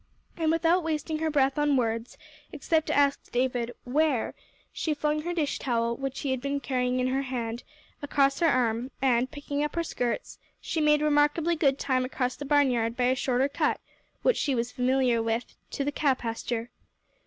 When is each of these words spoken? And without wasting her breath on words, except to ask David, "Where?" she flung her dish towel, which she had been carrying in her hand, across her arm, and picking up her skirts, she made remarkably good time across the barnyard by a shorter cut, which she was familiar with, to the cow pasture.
And 0.35 0.49
without 0.49 0.81
wasting 0.83 1.19
her 1.19 1.29
breath 1.29 1.59
on 1.59 1.77
words, 1.77 2.17
except 2.51 2.87
to 2.87 2.95
ask 2.97 3.31
David, 3.31 3.71
"Where?" 3.83 4.33
she 4.73 4.95
flung 4.95 5.21
her 5.21 5.31
dish 5.35 5.59
towel, 5.59 5.95
which 5.95 6.15
she 6.17 6.31
had 6.31 6.41
been 6.41 6.59
carrying 6.59 6.99
in 6.99 7.05
her 7.09 7.21
hand, 7.21 7.61
across 8.01 8.39
her 8.39 8.47
arm, 8.47 8.89
and 8.99 9.29
picking 9.29 9.63
up 9.63 9.75
her 9.75 9.83
skirts, 9.83 10.39
she 10.59 10.81
made 10.81 11.03
remarkably 11.03 11.55
good 11.55 11.77
time 11.77 12.03
across 12.03 12.35
the 12.35 12.45
barnyard 12.45 12.97
by 12.97 13.03
a 13.09 13.15
shorter 13.15 13.47
cut, 13.47 13.79
which 14.23 14.37
she 14.37 14.55
was 14.55 14.71
familiar 14.71 15.21
with, 15.21 15.53
to 15.69 15.83
the 15.83 15.91
cow 15.91 16.15
pasture. 16.15 16.71